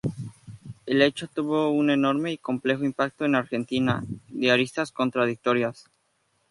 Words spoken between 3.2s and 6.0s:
en Argentina, de aristas contradictorias.